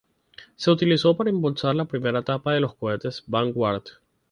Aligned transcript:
Se 0.55 0.71
utilizó 0.71 1.15
para 1.15 1.29
impulsar 1.29 1.75
la 1.75 1.85
primera 1.85 2.21
etapa 2.21 2.53
de 2.53 2.59
los 2.59 2.73
cohetes 2.73 3.23
Vanguard. 3.27 3.83